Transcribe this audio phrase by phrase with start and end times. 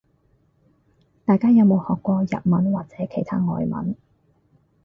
[1.25, 3.95] 大家有冇學過日文或其他外文